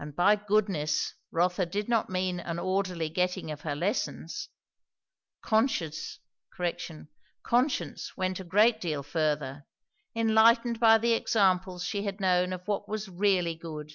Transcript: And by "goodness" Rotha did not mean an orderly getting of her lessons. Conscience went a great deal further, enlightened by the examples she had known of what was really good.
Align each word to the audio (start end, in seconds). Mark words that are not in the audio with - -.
And 0.00 0.16
by 0.16 0.34
"goodness" 0.34 1.14
Rotha 1.30 1.66
did 1.66 1.88
not 1.88 2.10
mean 2.10 2.40
an 2.40 2.58
orderly 2.58 3.08
getting 3.08 3.52
of 3.52 3.60
her 3.60 3.76
lessons. 3.76 4.48
Conscience 5.40 6.18
went 8.16 8.40
a 8.40 8.44
great 8.44 8.80
deal 8.80 9.04
further, 9.04 9.68
enlightened 10.16 10.80
by 10.80 10.98
the 10.98 11.12
examples 11.12 11.84
she 11.84 12.02
had 12.02 12.18
known 12.20 12.52
of 12.52 12.66
what 12.66 12.88
was 12.88 13.08
really 13.08 13.54
good. 13.54 13.92